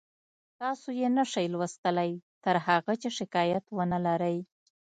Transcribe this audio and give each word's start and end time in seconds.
تاسو 0.59 0.87
یې 0.99 1.07
نشئ 1.17 1.45
لوستلی 1.53 2.11
تر 2.43 2.55
هغه 2.67 2.93
چې 3.01 3.09
شکایت 3.17 3.65
ونلرئ 3.77 4.37